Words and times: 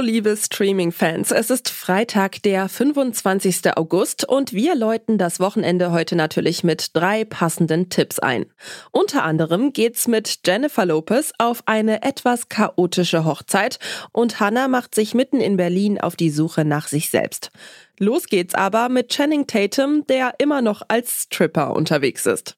Hallo, 0.00 0.12
liebe 0.12 0.34
Streaming-Fans. 0.34 1.30
Es 1.30 1.50
ist 1.50 1.68
Freitag, 1.68 2.42
der 2.42 2.70
25. 2.70 3.76
August 3.76 4.26
und 4.26 4.54
wir 4.54 4.74
läuten 4.74 5.18
das 5.18 5.40
Wochenende 5.40 5.92
heute 5.92 6.16
natürlich 6.16 6.64
mit 6.64 6.96
drei 6.96 7.26
passenden 7.26 7.90
Tipps 7.90 8.18
ein. 8.18 8.46
Unter 8.92 9.24
anderem 9.24 9.74
geht's 9.74 10.08
mit 10.08 10.40
Jennifer 10.46 10.86
Lopez 10.86 11.34
auf 11.36 11.62
eine 11.66 12.02
etwas 12.02 12.48
chaotische 12.48 13.26
Hochzeit 13.26 13.78
und 14.10 14.40
Hannah 14.40 14.68
macht 14.68 14.94
sich 14.94 15.12
mitten 15.12 15.38
in 15.38 15.58
Berlin 15.58 16.00
auf 16.00 16.16
die 16.16 16.30
Suche 16.30 16.64
nach 16.64 16.88
sich 16.88 17.10
selbst. 17.10 17.50
Los 17.98 18.24
geht's 18.24 18.54
aber 18.54 18.88
mit 18.88 19.10
Channing 19.10 19.46
Tatum, 19.46 20.06
der 20.06 20.32
immer 20.38 20.62
noch 20.62 20.80
als 20.88 21.24
Stripper 21.24 21.76
unterwegs 21.76 22.24
ist. 22.24 22.56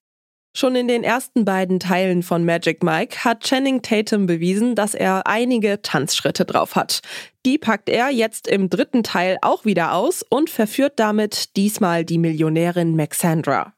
Schon 0.55 0.77
in 0.77 0.87
den 0.87 1.03
ersten 1.03 1.47
beiden 1.47 1.81
Teilen 1.81 2.23
von 2.23 2.45
Magic 2.45 2.83
Mike 2.83 3.25
hat 3.25 3.41
Channing 3.41 3.81
Tatum 3.81 4.27
bewiesen, 4.27 4.75
dass 4.75 4.95
er 4.95 5.27
einige 5.27 5.81
Tanzschritte 5.81 6.45
drauf 6.45 6.77
hat. 6.77 7.01
Die 7.47 7.57
packt 7.57 7.89
er 7.89 8.11
jetzt 8.11 8.47
im 8.47 8.69
dritten 8.69 9.03
Teil 9.03 9.39
auch 9.41 9.65
wieder 9.65 9.95
aus 9.95 10.23
und 10.29 10.51
verführt 10.51 10.95
damit 10.97 11.57
diesmal 11.57 12.05
die 12.05 12.19
Millionärin 12.19 12.97
Maxandra. 12.97 13.73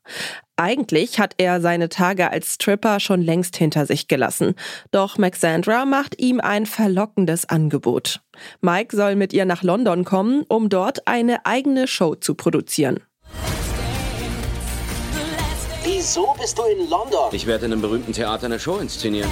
Eigentlich 0.56 1.20
hat 1.20 1.34
er 1.38 1.60
seine 1.60 1.88
Tage 1.88 2.30
als 2.30 2.55
Stripper 2.55 2.98
schon 2.98 3.22
längst 3.22 3.56
hinter 3.56 3.86
sich 3.86 4.09
gelassen. 4.09 4.55
Doch 4.91 5.16
Maxandra 5.16 5.84
macht 5.84 6.20
ihm 6.20 6.41
ein 6.41 6.66
verlockendes 6.66 7.48
Angebot. 7.48 8.20
Mike 8.61 8.97
soll 8.97 9.14
mit 9.14 9.33
ihr 9.33 9.44
nach 9.44 9.62
London 9.62 10.05
kommen, 10.05 10.44
um 10.48 10.69
dort 10.69 11.06
eine 11.06 11.47
eigene 11.47 11.86
Show 11.86 12.16
zu 12.16 12.34
produzieren. 12.34 13.00
Wieso 16.05 16.34
bist 16.38 16.58
du 16.58 16.64
in 16.64 16.91
London? 16.91 17.30
Ich 17.33 17.47
werde 17.47 17.64
in 17.64 17.72
einem 17.72 17.80
berühmten 17.80 18.12
Theater 18.12 18.44
eine 18.44 18.60
Show 18.60 18.77
inszenieren. 18.77 19.30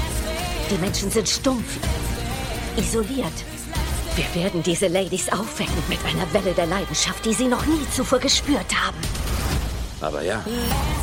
Die 0.70 0.78
Menschen 0.78 1.11
sind 1.11 1.28
stumpf, 1.28 1.77
isoliert. 2.78 3.45
Wir 4.17 4.42
werden 4.42 4.62
diese 4.62 4.87
Ladies 4.87 5.31
aufwecken 5.31 5.77
mit 5.91 5.98
einer 6.06 6.33
Welle 6.33 6.55
der 6.55 6.65
Leidenschaft, 6.65 7.27
die 7.27 7.34
sie 7.34 7.45
noch 7.45 7.67
nie 7.67 7.87
zuvor 7.95 8.20
gespürt 8.20 8.75
haben. 8.75 8.97
Aber 10.00 10.23
ja, 10.23 10.43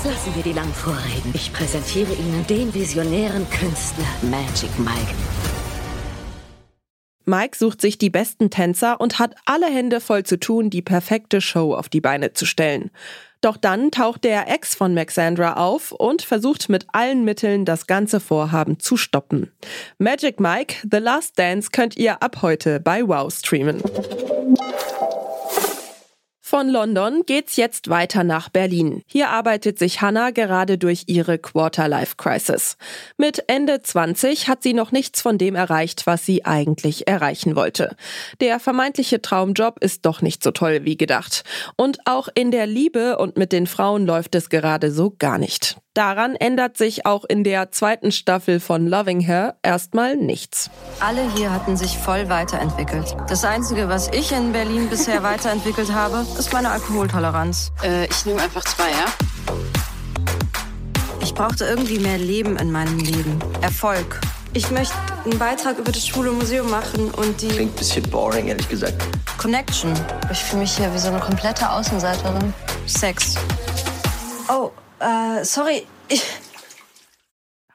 Lassen 0.03 0.33
wir 0.33 0.41
die 0.41 0.53
lang 0.53 0.73
vorreden. 0.73 1.31
Ich 1.35 1.53
präsentiere 1.53 2.13
Ihnen 2.13 2.47
den 2.47 2.73
visionären 2.73 3.47
Künstler 3.51 4.07
Magic 4.23 4.71
Mike. 4.79 5.13
Mike 7.25 7.55
sucht 7.55 7.79
sich 7.79 7.99
die 7.99 8.09
besten 8.09 8.49
Tänzer 8.49 8.99
und 8.99 9.19
hat 9.19 9.35
alle 9.45 9.67
Hände 9.67 10.01
voll 10.01 10.23
zu 10.23 10.39
tun, 10.39 10.71
die 10.71 10.81
perfekte 10.81 11.41
Show 11.41 11.75
auf 11.75 11.89
die 11.89 12.01
Beine 12.01 12.33
zu 12.33 12.47
stellen. 12.47 12.89
Doch 13.41 13.55
dann 13.55 13.91
taucht 13.91 14.25
der 14.25 14.49
Ex 14.49 14.75
von 14.75 14.93
Maxandra 14.93 15.53
auf 15.53 15.91
und 15.91 16.21
versucht 16.21 16.67
mit 16.67 16.87
allen 16.91 17.23
Mitteln 17.23 17.63
das 17.63 17.87
ganze 17.87 18.19
Vorhaben 18.19 18.79
zu 18.79 18.97
stoppen. 18.97 19.51
Magic 19.97 20.39
Mike, 20.39 20.75
The 20.89 20.97
Last 20.97 21.39
Dance 21.39 21.69
könnt 21.71 21.95
ihr 21.95 22.21
ab 22.21 22.41
heute 22.41 22.79
bei 22.79 23.07
Wow 23.07 23.33
streamen. 23.33 23.81
Von 26.49 26.67
London 26.67 27.27
geht's 27.27 27.57
jetzt 27.57 27.91
weiter 27.91 28.23
nach 28.23 28.49
Berlin. 28.49 29.03
Hier 29.05 29.29
arbeitet 29.29 29.77
sich 29.77 30.01
Hannah 30.01 30.31
gerade 30.31 30.79
durch 30.79 31.03
ihre 31.05 31.37
Quarter-Life-Crisis. 31.37 32.75
Mit 33.17 33.43
Ende 33.45 33.83
20 33.83 34.47
hat 34.47 34.63
sie 34.63 34.73
noch 34.73 34.91
nichts 34.91 35.21
von 35.21 35.37
dem 35.37 35.53
erreicht, 35.53 36.07
was 36.07 36.25
sie 36.25 36.45
eigentlich 36.45 37.07
erreichen 37.07 37.55
wollte. 37.55 37.95
Der 38.41 38.59
vermeintliche 38.59 39.21
Traumjob 39.21 39.77
ist 39.83 40.07
doch 40.07 40.23
nicht 40.23 40.43
so 40.43 40.49
toll 40.49 40.85
wie 40.85 40.97
gedacht. 40.97 41.43
Und 41.75 41.99
auch 42.05 42.29
in 42.33 42.49
der 42.49 42.65
Liebe 42.65 43.19
und 43.19 43.37
mit 43.37 43.51
den 43.51 43.67
Frauen 43.67 44.07
läuft 44.07 44.33
es 44.33 44.49
gerade 44.49 44.91
so 44.91 45.13
gar 45.19 45.37
nicht. 45.37 45.77
Daran 45.99 46.35
ändert 46.35 46.77
sich 46.77 47.05
auch 47.05 47.25
in 47.25 47.43
der 47.43 47.71
zweiten 47.71 48.11
Staffel 48.11 48.59
von 48.59 48.87
Loving 48.87 49.19
Her 49.19 49.57
erstmal 49.63 50.15
nichts. 50.15 50.69
Alle 51.01 51.29
hier 51.35 51.51
hatten 51.51 51.75
sich 51.75 51.97
voll 51.97 52.29
weiterentwickelt. 52.29 53.17
Das 53.27 53.43
Einzige, 53.43 53.89
was 53.89 54.07
ich 54.09 54.31
in 54.31 54.53
Berlin 54.53 54.87
bisher 54.89 55.23
weiterentwickelt 55.23 55.91
habe, 55.91 56.25
ist 56.39 56.53
meine 56.53 56.71
Alkoholtoleranz. 56.71 57.71
Äh, 57.83 58.05
ich 58.05 58.25
nehme 58.25 58.41
einfach 58.41 58.63
zwei, 58.63 58.89
ja? 58.91 59.05
Ich 61.21 61.33
brauchte 61.33 61.65
irgendwie 61.65 61.99
mehr 61.99 62.17
Leben 62.17 62.55
in 62.57 62.71
meinem 62.71 62.97
Leben. 62.97 63.39
Erfolg. 63.61 64.21
Ich 64.53 64.71
möchte 64.71 64.95
einen 65.25 65.37
Beitrag 65.37 65.77
über 65.77 65.91
das 65.91 66.07
Schwule 66.07 66.31
Museum 66.31 66.69
machen 66.69 67.11
und 67.11 67.41
die 67.41 67.49
Klingt 67.49 67.73
ein 67.73 67.77
bisschen 67.77 68.09
boring, 68.09 68.47
ehrlich 68.47 68.69
gesagt. 68.69 68.95
Connection. 69.37 69.93
Ich 70.31 70.39
fühle 70.39 70.61
mich 70.61 70.77
hier 70.77 70.91
wie 70.93 70.97
so 70.97 71.09
eine 71.09 71.19
komplette 71.19 71.69
Außenseiterin. 71.69 72.53
Sex. 72.87 73.35
Oh, 74.47 74.71
äh, 74.99 75.43
sorry. 75.43 75.85
Ich, 76.07 76.23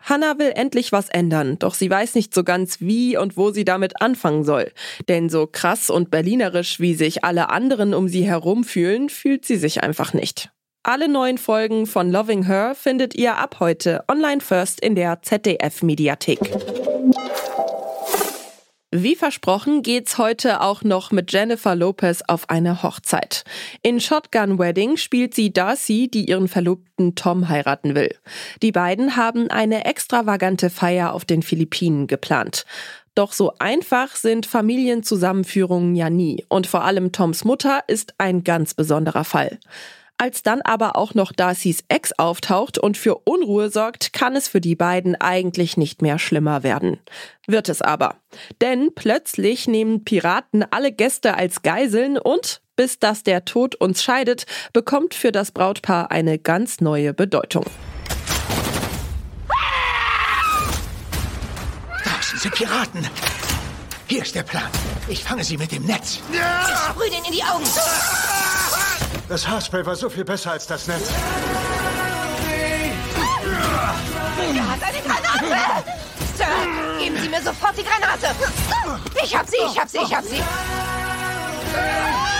Hannah 0.05 0.39
will 0.39 0.53
endlich 0.55 0.93
was 0.93 1.09
ändern, 1.09 1.59
doch 1.59 1.75
sie 1.75 1.89
weiß 1.89 2.15
nicht 2.15 2.35
so 2.35 2.45
ganz, 2.45 2.81
wie 2.81 3.17
und 3.17 3.37
wo 3.37 3.51
sie 3.51 3.65
damit 3.65 4.01
anfangen 4.03 4.45
soll. 4.45 4.71
Denn 5.09 5.31
so 5.31 5.47
krass 5.47 5.89
und 5.89 6.11
berlinerisch, 6.11 6.79
wie 6.79 6.95
sich 6.95 7.25
alle 7.25 7.49
anderen 7.49 7.95
um 7.95 8.09
sie 8.09 8.25
herum 8.25 8.65
fühlen, 8.65 9.09
fühlt 9.09 9.47
sie 9.47 9.57
sich 9.57 9.83
einfach 9.83 10.13
nicht. 10.13 10.51
Alle 10.83 11.09
neuen 11.09 11.39
Folgen 11.39 11.87
von 11.87 12.13
Loving 12.13 12.45
Her 12.45 12.75
findet 12.75 13.15
ihr 13.15 13.39
ab 13.39 13.57
heute 13.61 14.05
online 14.07 14.43
first 14.43 14.81
in 14.81 14.95
der 14.95 15.23
ZDF 15.23 15.83
Mediathek. 15.83 16.41
Wie 18.97 19.17
versprochen 19.17 19.83
geht's 19.83 20.19
heute 20.19 20.61
auch 20.61 20.85
noch 20.85 21.11
mit 21.11 21.33
Jennifer 21.33 21.75
Lopez 21.75 22.23
auf 22.29 22.49
eine 22.49 22.85
Hochzeit. 22.85 23.43
In 23.83 23.99
Shotgun 23.99 24.61
Wedding 24.61 24.99
spielt 24.99 25.35
sie 25.35 25.53
Darcy, 25.53 26.07
die 26.07 26.29
ihren 26.29 26.47
Verlobten 26.47 27.17
Tom 27.17 27.49
heiraten 27.49 27.97
will. 27.97 28.15
Die 28.63 28.71
beiden 28.71 29.17
haben 29.17 29.51
eine 29.51 29.85
extravagante 29.85 30.71
Feier 30.71 31.13
auf 31.13 31.25
den 31.25 31.43
Philippinen 31.43 32.07
geplant. 32.07 32.67
Doch 33.17 33.33
so 33.33 33.55
einfach 33.59 34.15
sind 34.15 34.47
Familienzusammenführungen 34.47 35.97
ja 35.97 36.09
nie 36.09 36.45
und 36.49 36.69
vor 36.69 36.85
allem 36.85 37.11
Toms 37.11 37.43
Mutter 37.45 37.83
ist 37.89 38.15
ein 38.19 38.45
ganz 38.45 38.75
besonderer 38.75 39.25
Fall. 39.25 39.59
Als 40.17 40.45
dann 40.45 40.63
aber 40.63 40.97
auch 40.97 41.15
noch 41.15 41.33
Darcys 41.33 41.83
Ex 41.89 42.13
auftaucht 42.17 42.79
und 42.79 42.97
für 42.97 43.17
Unruhe 43.25 43.69
sorgt, 43.69 44.13
kann 44.13 44.37
es 44.37 44.47
für 44.47 44.61
die 44.61 44.77
beiden 44.77 45.21
eigentlich 45.21 45.77
nicht 45.77 46.03
mehr 46.03 46.21
schlimmer 46.21 46.63
werden. 46.63 47.01
Wird 47.49 47.69
es 47.69 47.83
aber. 47.83 48.17
Denn 48.61 48.95
plötzlich 48.95 49.67
nehmen 49.67 50.05
Piraten 50.05 50.65
alle 50.71 50.93
Gäste 50.93 51.35
als 51.35 51.63
Geiseln 51.63 52.17
und, 52.17 52.63
bis 52.77 53.01
dass 53.01 53.25
der 53.25 53.45
Tod 53.45 53.75
uns 53.75 54.05
scheidet, 54.05 54.47
bekommt 54.73 55.15
für 55.15 55.33
das 55.33 55.51
Brautpaar 55.51 56.13
eine 56.13 56.39
ganz 56.39 56.81
neue 56.81 57.13
Bedeutung. 57.13 57.65
Draußen 62.05 62.39
sind 62.39 62.55
Piraten. 62.55 63.09
Hier 64.07 64.23
ist 64.23 64.35
der 64.35 64.45
Plan. 64.45 64.71
Ich 65.09 65.25
fange 65.25 65.43
sie 65.43 65.57
mit 65.57 65.73
dem 65.73 65.85
Netz. 65.87 66.21
Sprüh 66.31 67.11
den 67.11 67.25
in 67.25 67.33
die 67.33 67.43
Augen. 67.43 67.65
Das 69.35 69.49
Haarspray 69.49 69.85
war 69.85 69.97
so 69.97 70.09
viel 70.09 70.25
besser 70.25 70.53
als 70.53 70.65
das 70.65 70.87
Netz. 70.87 71.11
Er 74.39 74.71
hat 74.71 74.81
eine 74.81 75.01
Granate! 75.03 75.91
Sir, 76.37 76.47
geben 77.01 77.17
Sie 77.21 77.29
mir 77.29 77.43
sofort 77.43 77.77
die 77.77 77.83
Granate! 77.83 78.29
Ich 79.25 79.37
hab 79.37 79.49
sie, 79.49 79.57
ich 79.57 79.77
hab 79.77 79.89
sie, 79.89 79.99
ich 79.99 80.15
hab 80.15 80.23
sie! 80.23 80.41
Oh 81.77 82.34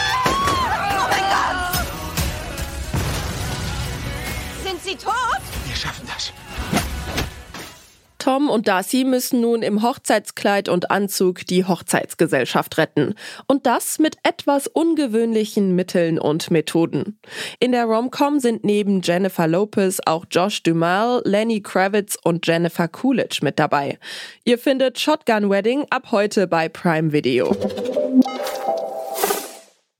Tom 8.35 8.51
und 8.51 8.67
Darcy 8.67 9.05
müssen 9.05 9.41
nun 9.41 9.63
im 9.63 9.81
Hochzeitskleid 9.81 10.69
und 10.69 10.91
Anzug 10.91 11.47
die 11.47 11.67
Hochzeitsgesellschaft 11.67 12.79
retten. 12.79 13.15
Und 13.47 13.65
das 13.65 14.01
mit 14.01 14.17
etwas 14.25 14.67
ungewöhnlichen 14.67 15.77
Mitteln 15.77 16.19
und 16.19 16.51
Methoden. 16.51 17.21
In 17.61 17.71
der 17.71 17.85
Romcom 17.85 18.41
sind 18.41 18.65
neben 18.65 19.03
Jennifer 19.03 19.47
Lopez 19.47 20.01
auch 20.05 20.25
Josh 20.29 20.65
Duhamel, 20.65 21.23
Lenny 21.25 21.61
Kravitz 21.63 22.19
und 22.25 22.45
Jennifer 22.45 22.89
Coolidge 22.89 23.39
mit 23.43 23.61
dabei. 23.61 24.01
Ihr 24.45 24.59
findet 24.59 24.99
Shotgun 24.99 25.49
Wedding 25.49 25.87
ab 25.91 26.09
heute 26.11 26.49
bei 26.49 26.69
Prime 26.69 27.13
Video. 27.13 27.57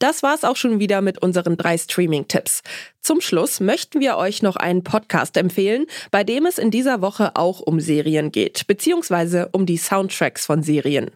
Das 0.01 0.25
war's 0.25 0.43
auch 0.43 0.57
schon 0.57 0.81
wieder 0.81 1.03
mit 1.03 1.23
unseren 1.23 1.57
drei 1.57 1.79
Streaming-Tipps. 1.79 2.63
Zum 3.05 3.21
Schluss 3.21 3.61
möchten 3.61 4.01
wir 4.01 4.17
euch 4.17 4.41
noch 4.41 4.57
einen 4.57 4.83
Podcast 4.83 5.37
empfehlen, 5.37 5.85
bei 6.11 6.25
dem 6.25 6.47
es 6.47 6.57
in 6.57 6.71
dieser 6.71 7.03
Woche 7.03 7.33
auch 7.37 7.61
um 7.61 7.79
Serien 7.79 8.33
geht, 8.33 8.67
beziehungsweise 8.67 9.51
um 9.53 9.67
die 9.67 9.77
Soundtracks 9.77 10.47
von 10.47 10.63
Serien. 10.63 11.11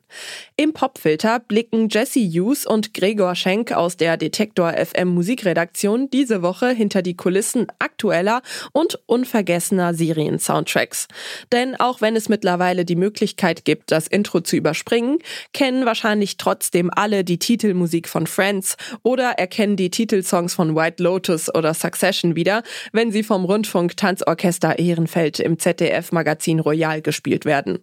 Im 0.55 0.75
Popfilter 0.75 1.41
blicken 1.41 1.89
Jesse 1.89 2.21
Hughes 2.21 2.67
und 2.67 2.93
Gregor 2.93 3.35
Schenk 3.35 3.73
aus 3.73 3.97
der 3.97 4.19
Detektor 4.19 4.75
FM 4.75 5.09
Musikredaktion 5.09 6.11
diese 6.11 6.43
Woche 6.43 6.69
hinter 6.69 7.01
die 7.01 7.17
Kulissen 7.17 7.69
aktueller 7.79 8.43
und 8.73 9.01
unvergessener 9.07 9.95
Serien-Soundtracks. 9.95 11.09
Denn 11.53 11.75
auch 11.75 12.03
wenn 12.03 12.17
es 12.17 12.29
mittlerweile 12.29 12.85
die 12.85 12.97
Möglichkeit 12.97 13.65
gibt, 13.65 13.93
das 13.93 14.09
Intro 14.09 14.43
zu 14.43 14.57
überspringen, 14.57 15.21
kennen 15.55 15.87
wahrscheinlich 15.87 16.37
trotzdem 16.37 16.91
alle 16.95 17.25
die 17.25 17.39
Titelmusik 17.39 18.11
von 18.11 18.27
Friends 18.27 18.77
oder 19.03 19.39
erkennen 19.39 19.77
die 19.77 19.89
Titelsongs 19.89 20.53
von 20.53 20.77
White 20.77 21.03
Lotus 21.03 21.49
oder 21.55 21.78
Succession 21.79 22.37
wieder, 22.37 22.63
wenn 22.93 23.13
sie 23.13 23.23
vom 23.23 23.45
Rundfunk 23.45 23.97
Tanzorchester 23.97 24.79
Ehrenfeld 24.79 25.41
im 25.41 25.59
ZDF-Magazin 25.59 26.61
Royal 26.61 27.03
gespielt 27.03 27.45
werden. 27.45 27.79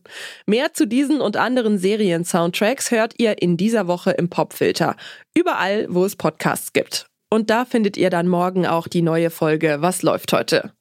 Mehr 0.46 0.74
zu 0.74 0.86
diesen 0.86 1.22
und 1.22 1.38
anderen 1.38 1.78
Serien-Soundtracks 1.78 2.92
hört 2.92 3.14
ihr 3.18 3.42
in 3.42 3.58
dieser 3.58 3.88
Woche 3.88 4.12
im 4.12 4.30
Popfilter. 4.30 4.96
Überall, 5.34 5.88
wo 5.90 6.06
es 6.06 6.16
Podcasts 6.16 6.74
gibt. 6.74 7.08
Und 7.30 7.50
da 7.50 7.66
findet 7.66 7.98
ihr 7.98 8.10
dann 8.10 8.28
morgen 8.28 8.66
auch 8.66 8.88
die 8.88 9.02
neue 9.02 9.30
Folge 9.30 9.78
Was 9.80 10.04
läuft 10.04 10.32
heute? 10.32 10.72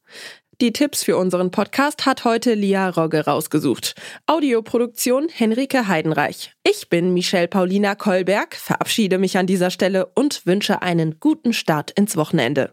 Die 0.61 0.73
Tipps 0.73 1.03
für 1.03 1.17
unseren 1.17 1.51
Podcast 1.51 2.07
hat 2.07 2.25
heute 2.25 2.55
Lia 2.55 2.89
Rogge 2.89 3.25
rausgesucht. 3.25 3.97
Audioproduktion 4.27 5.29
Henrike 5.29 5.89
Heidenreich. 5.89 6.53
Ich 6.63 6.89
bin 6.89 7.13
Michelle 7.13 7.49
Paulina 7.49 7.97
Kolberg, 7.97 8.55
verabschiede 8.55 9.19
mich 9.19 9.37
an 9.37 9.49
dieser 9.49 9.71
Stelle 9.71 10.07
und 10.15 10.47
wünsche 10.47 10.81
einen 10.81 11.19
guten 11.19 11.53
Start 11.53 11.91
ins 11.91 12.17
Wochenende. 12.17 12.73